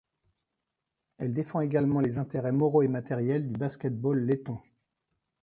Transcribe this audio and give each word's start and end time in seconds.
Elle 1.19 1.31
défend 1.31 1.61
également 1.61 1.99
les 1.99 2.17
intérêts 2.17 2.51
moraux 2.51 2.81
et 2.81 2.87
matériels 2.87 3.47
du 3.51 3.53
basket-ball 3.55 4.17
letton. 4.25 4.57